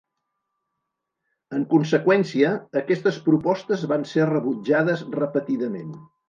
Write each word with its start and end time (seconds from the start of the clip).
En 1.57 1.67
conseqüència, 1.73 2.53
aquestes 2.81 3.19
propostes 3.27 3.85
van 3.93 4.07
ser 4.15 4.27
rebutjades 4.31 5.05
repetidament. 5.21 5.95